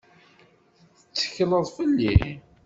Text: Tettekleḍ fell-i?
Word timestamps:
Tettekleḍ 1.03 1.65
fell-i? 1.75 2.15